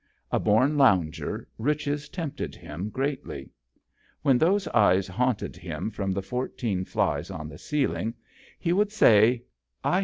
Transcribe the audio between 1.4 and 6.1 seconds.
riches tempted him greatly. When those eyes haunt ed him